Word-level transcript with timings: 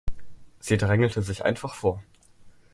Sie 0.59 0.77
drängelte 0.77 1.21
sich 1.21 1.45
einfach 1.45 1.75
vor. 1.75 2.01